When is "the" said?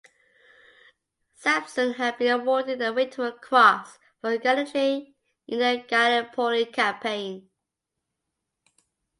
2.79-2.91, 5.59-5.85